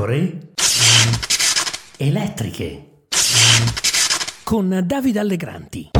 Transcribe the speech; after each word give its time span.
pecore 0.00 0.38
elettriche 1.98 2.84
con 4.44 4.82
Davide 4.82 5.18
Allegranti. 5.18 5.90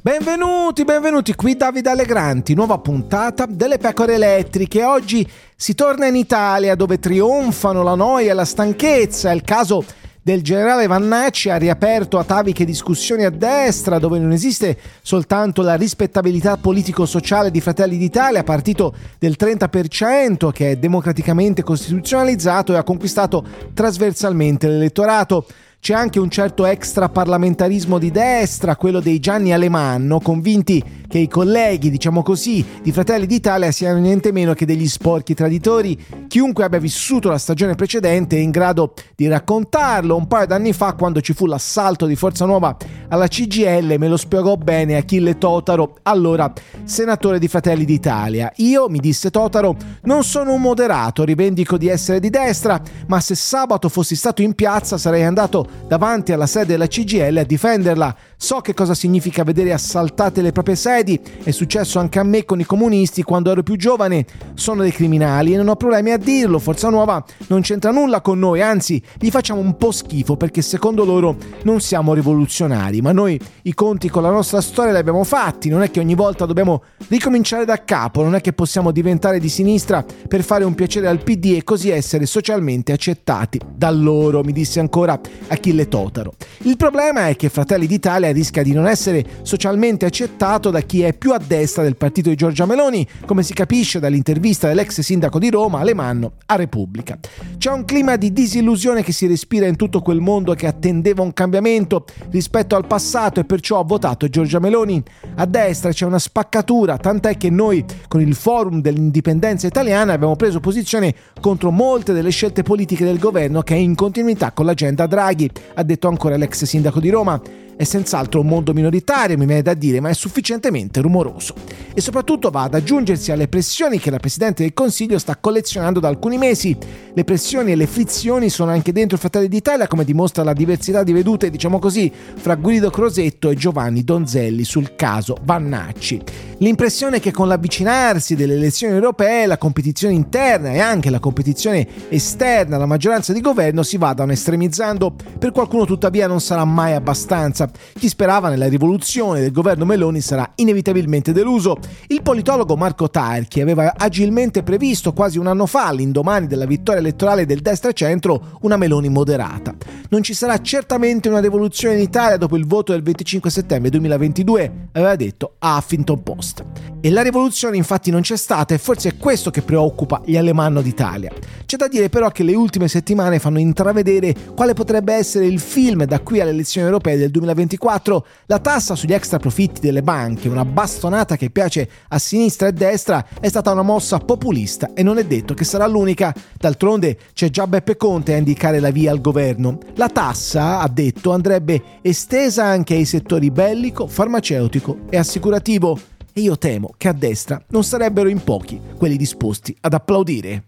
Benvenuti, 0.00 0.84
benvenuti 0.84 1.34
qui 1.34 1.56
Davide 1.56 1.90
Allegranti, 1.90 2.54
nuova 2.54 2.78
puntata 2.78 3.44
delle 3.46 3.78
pecore 3.78 4.14
elettriche. 4.14 4.84
Oggi 4.84 5.28
si 5.56 5.74
torna 5.74 6.06
in 6.06 6.14
Italia 6.14 6.76
dove 6.76 7.00
trionfano 7.00 7.82
la 7.82 7.96
noia 7.96 8.32
la 8.32 8.44
stanchezza. 8.44 9.32
È 9.32 9.34
il 9.34 9.42
caso 9.42 9.84
del 10.26 10.42
generale 10.42 10.88
Vannacci 10.88 11.50
ha 11.50 11.56
riaperto 11.56 12.18
ataviche 12.18 12.64
discussioni 12.64 13.24
a 13.24 13.30
destra 13.30 14.00
dove 14.00 14.18
non 14.18 14.32
esiste 14.32 14.76
soltanto 15.00 15.62
la 15.62 15.76
rispettabilità 15.76 16.56
politico-sociale 16.56 17.52
di 17.52 17.60
Fratelli 17.60 17.96
d'Italia, 17.96 18.42
partito 18.42 18.92
del 19.20 19.36
30% 19.38 20.50
che 20.50 20.72
è 20.72 20.76
democraticamente 20.78 21.62
costituzionalizzato 21.62 22.72
e 22.72 22.76
ha 22.76 22.82
conquistato 22.82 23.44
trasversalmente 23.72 24.66
l'elettorato. 24.66 25.46
C'è 25.78 25.94
anche 25.94 26.18
un 26.18 26.28
certo 26.28 26.66
extraparlamentarismo 26.66 27.96
di 27.96 28.10
destra, 28.10 28.74
quello 28.74 28.98
dei 28.98 29.20
Gianni 29.20 29.52
Alemanno, 29.52 30.18
convinti 30.18 30.82
che 31.08 31.18
i 31.18 31.28
colleghi, 31.28 31.90
diciamo 31.90 32.22
così, 32.22 32.64
di 32.82 32.92
Fratelli 32.92 33.26
d'Italia 33.26 33.70
siano 33.70 33.98
niente 33.98 34.32
meno 34.32 34.54
che 34.54 34.66
degli 34.66 34.88
sporchi 34.88 35.34
traditori. 35.34 35.98
Chiunque 36.28 36.64
abbia 36.64 36.78
vissuto 36.78 37.28
la 37.28 37.38
stagione 37.38 37.74
precedente 37.74 38.36
è 38.36 38.40
in 38.40 38.50
grado 38.50 38.94
di 39.14 39.26
raccontarlo. 39.28 40.16
Un 40.16 40.26
paio 40.26 40.46
d'anni 40.46 40.72
fa, 40.72 40.94
quando 40.94 41.20
ci 41.20 41.32
fu 41.32 41.46
l'assalto 41.46 42.06
di 42.06 42.16
Forza 42.16 42.44
Nuova 42.44 42.76
alla 43.08 43.28
CGL, 43.28 43.96
me 43.98 44.08
lo 44.08 44.16
spiegò 44.16 44.56
bene 44.56 44.96
Achille 44.96 45.38
Totaro, 45.38 45.96
allora 46.02 46.52
senatore 46.84 47.38
di 47.38 47.48
Fratelli 47.48 47.84
d'Italia. 47.84 48.52
Io, 48.56 48.88
mi 48.88 48.98
disse 48.98 49.30
Totaro, 49.30 49.76
non 50.02 50.24
sono 50.24 50.52
un 50.52 50.60
moderato, 50.60 51.24
rivendico 51.24 51.76
di 51.76 51.88
essere 51.88 52.20
di 52.20 52.30
destra, 52.30 52.80
ma 53.06 53.20
se 53.20 53.34
sabato 53.34 53.88
fossi 53.88 54.16
stato 54.16 54.42
in 54.42 54.54
piazza 54.54 54.98
sarei 54.98 55.24
andato 55.24 55.66
davanti 55.86 56.32
alla 56.32 56.46
sede 56.46 56.66
della 56.66 56.86
CGL 56.86 57.38
a 57.38 57.44
difenderla. 57.44 58.16
So 58.38 58.60
che 58.60 58.74
cosa 58.74 58.92
significa 58.92 59.44
vedere 59.44 59.72
assaltate 59.72 60.42
le 60.42 60.52
proprie 60.52 60.76
sedi, 60.76 61.18
è 61.42 61.50
successo 61.52 61.98
anche 61.98 62.18
a 62.18 62.22
me 62.22 62.44
con 62.44 62.60
i 62.60 62.66
comunisti 62.66 63.22
quando 63.22 63.50
ero 63.50 63.62
più 63.62 63.76
giovane. 63.76 64.26
Sono 64.52 64.82
dei 64.82 64.92
criminali 64.92 65.54
e 65.54 65.56
non 65.56 65.68
ho 65.68 65.74
problemi 65.76 66.10
a 66.10 66.18
dirlo, 66.18 66.58
Forza 66.58 66.90
Nuova 66.90 67.24
non 67.46 67.62
c'entra 67.62 67.90
nulla 67.92 68.20
con 68.20 68.38
noi, 68.38 68.60
anzi 68.60 69.02
gli 69.18 69.30
facciamo 69.30 69.60
un 69.60 69.78
po' 69.78 69.90
schifo 69.90 70.36
perché 70.36 70.60
secondo 70.60 71.06
loro 71.06 71.36
non 71.62 71.80
siamo 71.80 72.12
rivoluzionari, 72.12 73.00
ma 73.00 73.10
noi 73.10 73.40
i 73.62 73.72
conti 73.72 74.10
con 74.10 74.22
la 74.22 74.30
nostra 74.30 74.60
storia 74.60 74.92
li 74.92 74.98
abbiamo 74.98 75.24
fatti, 75.24 75.70
non 75.70 75.82
è 75.82 75.90
che 75.90 76.00
ogni 76.00 76.14
volta 76.14 76.44
dobbiamo 76.44 76.82
ricominciare 77.08 77.64
da 77.64 77.84
capo, 77.84 78.22
non 78.22 78.34
è 78.34 78.42
che 78.42 78.52
possiamo 78.52 78.90
diventare 78.90 79.40
di 79.40 79.48
sinistra 79.48 80.04
per 80.28 80.42
fare 80.42 80.64
un 80.64 80.74
piacere 80.74 81.08
al 81.08 81.22
PD 81.22 81.54
e 81.56 81.64
così 81.64 81.88
essere 81.88 82.26
socialmente 82.26 82.92
accettati 82.92 83.58
da 83.74 83.90
loro, 83.90 84.42
mi 84.42 84.52
disse 84.52 84.78
ancora 84.78 85.18
Achille 85.48 85.88
Totaro. 85.88 86.34
Il 86.64 86.76
problema 86.76 87.28
è 87.28 87.36
che 87.36 87.48
Fratelli 87.48 87.86
d'Italia 87.86 88.24
rischia 88.32 88.62
di 88.62 88.72
non 88.72 88.86
essere 88.86 89.24
socialmente 89.42 90.06
accettato 90.06 90.70
da 90.70 90.80
chi 90.80 91.02
è 91.02 91.12
più 91.12 91.32
a 91.32 91.40
destra 91.44 91.82
del 91.82 91.96
partito 91.96 92.28
di 92.28 92.36
Giorgia 92.36 92.66
Meloni, 92.66 93.06
come 93.24 93.42
si 93.42 93.54
capisce 93.54 93.98
dall'intervista 93.98 94.68
dell'ex 94.68 95.00
sindaco 95.00 95.38
di 95.38 95.50
Roma, 95.50 95.80
Alemanno, 95.80 96.32
a 96.46 96.56
Repubblica. 96.56 97.18
C'è 97.66 97.72
un 97.72 97.84
clima 97.84 98.14
di 98.14 98.32
disillusione 98.32 99.02
che 99.02 99.10
si 99.10 99.26
respira 99.26 99.66
in 99.66 99.74
tutto 99.74 100.00
quel 100.00 100.20
mondo 100.20 100.54
che 100.54 100.68
attendeva 100.68 101.22
un 101.22 101.32
cambiamento 101.32 102.04
rispetto 102.30 102.76
al 102.76 102.86
passato 102.86 103.40
e 103.40 103.44
perciò 103.44 103.80
ha 103.80 103.82
votato 103.82 104.28
Giorgia 104.28 104.60
Meloni. 104.60 105.02
A 105.34 105.46
destra 105.46 105.90
c'è 105.90 106.06
una 106.06 106.20
spaccatura, 106.20 106.96
tant'è 106.96 107.36
che 107.36 107.50
noi 107.50 107.84
con 108.06 108.20
il 108.20 108.36
forum 108.36 108.80
dell'indipendenza 108.80 109.66
italiana 109.66 110.12
abbiamo 110.12 110.36
preso 110.36 110.60
posizione 110.60 111.12
contro 111.40 111.72
molte 111.72 112.12
delle 112.12 112.30
scelte 112.30 112.62
politiche 112.62 113.04
del 113.04 113.18
governo 113.18 113.62
che 113.62 113.74
è 113.74 113.78
in 113.78 113.96
continuità 113.96 114.52
con 114.52 114.64
l'agenda 114.64 115.08
Draghi, 115.08 115.50
ha 115.74 115.82
detto 115.82 116.06
ancora 116.06 116.36
l'ex 116.36 116.62
sindaco 116.62 117.00
di 117.00 117.10
Roma. 117.10 117.64
È 117.76 117.84
senz'altro 117.84 118.40
un 118.40 118.46
mondo 118.46 118.72
minoritario, 118.72 119.36
mi 119.36 119.44
viene 119.44 119.60
da 119.60 119.74
dire, 119.74 120.00
ma 120.00 120.08
è 120.08 120.14
sufficientemente 120.14 121.02
rumoroso. 121.02 121.52
E 121.92 122.00
soprattutto 122.00 122.48
va 122.48 122.62
ad 122.62 122.72
aggiungersi 122.72 123.32
alle 123.32 123.48
pressioni 123.48 123.98
che 123.98 124.10
la 124.10 124.18
Presidente 124.18 124.62
del 124.62 124.72
Consiglio 124.72 125.18
sta 125.18 125.36
collezionando 125.36 126.00
da 126.00 126.08
alcuni 126.08 126.38
mesi. 126.38 126.74
Le 127.12 127.24
pressioni 127.24 127.55
e 127.64 127.74
le 127.76 127.86
frizioni 127.86 128.50
sono 128.50 128.70
anche 128.70 128.92
dentro 128.92 129.16
i 129.16 129.20
Fratelli 129.20 129.48
d'Italia, 129.48 129.86
come 129.86 130.04
dimostra 130.04 130.42
la 130.42 130.52
diversità 130.52 131.02
di 131.02 131.12
vedute, 131.12 131.48
diciamo 131.48 131.78
così, 131.78 132.12
fra 132.12 132.54
Guido 132.54 132.90
Crosetto 132.90 133.48
e 133.48 133.54
Giovanni 133.54 134.04
Donzelli 134.04 134.64
sul 134.64 134.94
caso 134.94 135.36
Vannacci. 135.42 136.22
L'impressione 136.58 137.16
è 137.16 137.20
che 137.20 137.32
con 137.32 137.48
l'avvicinarsi 137.48 138.34
delle 138.34 138.54
elezioni 138.54 138.94
europee 138.94 139.46
la 139.46 139.58
competizione 139.58 140.14
interna 140.14 140.72
e 140.72 140.78
anche 140.78 141.10
la 141.10 141.18
competizione 141.18 141.86
esterna 142.08 142.76
alla 142.76 142.86
maggioranza 142.86 143.32
di 143.32 143.40
governo 143.40 143.82
si 143.82 143.96
vadano 143.96 144.32
estremizzando. 144.32 145.14
Per 145.38 145.52
qualcuno 145.52 145.84
tuttavia 145.86 146.26
non 146.26 146.40
sarà 146.40 146.64
mai 146.64 146.92
abbastanza. 146.92 147.70
Chi 147.98 148.08
sperava 148.08 148.48
nella 148.48 148.68
rivoluzione 148.68 149.40
del 149.40 149.52
governo 149.52 149.84
Meloni 149.84 150.20
sarà 150.20 150.50
inevitabilmente 150.56 151.32
deluso. 151.32 151.78
Il 152.08 152.22
politologo 152.22 152.76
Marco 152.76 153.10
Tarchi 153.10 153.60
aveva 153.60 153.94
agilmente 153.96 154.62
previsto 154.62 155.12
quasi 155.12 155.38
un 155.38 155.46
anno 155.46 155.66
fa, 155.66 155.86
all'indomani 155.86 156.46
della 156.46 156.66
vittoria 156.66 157.00
elettorale 157.00 157.45
del 157.46 157.62
destra-centro, 157.62 158.58
una 158.62 158.76
Meloni 158.76 159.08
moderata. 159.08 159.74
Non 160.10 160.22
ci 160.22 160.34
sarà 160.34 160.60
certamente 160.60 161.28
una 161.28 161.40
rivoluzione 161.40 161.94
in 161.94 162.02
Italia 162.02 162.36
dopo 162.36 162.56
il 162.56 162.66
voto 162.66 162.92
del 162.92 163.02
25 163.02 163.50
settembre 163.50 163.90
2022, 163.90 164.88
aveva 164.92 165.16
detto 165.16 165.54
Huffington 165.60 166.22
Post. 166.22 166.64
E 167.00 167.10
la 167.10 167.22
rivoluzione 167.22 167.76
infatti 167.76 168.10
non 168.10 168.20
c'è 168.20 168.36
stata 168.36 168.74
e 168.74 168.78
forse 168.78 169.10
è 169.10 169.16
questo 169.16 169.50
che 169.50 169.62
preoccupa 169.62 170.20
gli 170.24 170.36
Alemanno 170.36 170.82
d'Italia. 170.82 171.30
C'è 171.66 171.76
da 171.76 171.88
dire 171.88 172.08
però 172.08 172.30
che 172.30 172.44
le 172.44 172.54
ultime 172.54 172.86
settimane 172.86 173.40
fanno 173.40 173.58
intravedere 173.58 174.32
quale 174.54 174.72
potrebbe 174.72 175.14
essere 175.14 175.46
il 175.46 175.58
film 175.58 176.04
da 176.04 176.20
qui 176.20 176.40
alle 176.40 176.52
elezioni 176.52 176.86
europee 176.86 177.16
del 177.16 177.32
2024. 177.32 178.26
La 178.46 178.60
tassa 178.60 178.94
sugli 178.94 179.12
extra 179.12 179.40
profitti 179.40 179.80
delle 179.80 180.02
banche, 180.02 180.48
una 180.48 180.64
bastonata 180.64 181.36
che 181.36 181.50
piace 181.50 181.88
a 182.06 182.20
sinistra 182.20 182.68
e 182.68 182.72
destra, 182.72 183.26
è 183.40 183.48
stata 183.48 183.72
una 183.72 183.82
mossa 183.82 184.18
populista 184.18 184.92
e 184.94 185.02
non 185.02 185.18
è 185.18 185.24
detto 185.24 185.54
che 185.54 185.64
sarà 185.64 185.88
l'unica. 185.88 186.32
D'altronde 186.56 187.18
c'è 187.32 187.50
già 187.50 187.66
Beppe 187.66 187.96
Conte 187.96 188.34
a 188.34 188.36
indicare 188.36 188.78
la 188.78 188.90
via 188.90 189.10
al 189.10 189.20
governo. 189.20 189.80
La 189.96 190.08
tassa, 190.08 190.78
ha 190.78 190.88
detto, 190.88 191.32
andrebbe 191.32 191.82
estesa 192.00 192.64
anche 192.64 192.94
ai 192.94 193.04
settori 193.04 193.50
bellico, 193.50 194.06
farmaceutico 194.06 194.98
e 195.10 195.16
assicurativo. 195.16 195.98
E 196.32 196.42
io 196.42 196.56
temo 196.58 196.92
che 196.96 197.08
a 197.08 197.12
destra 197.12 197.60
non 197.70 197.82
sarebbero 197.82 198.28
in 198.28 198.44
pochi 198.44 198.80
quelli 198.96 199.16
disposti 199.16 199.76
ad 199.80 199.94
applaudire. 199.94 200.62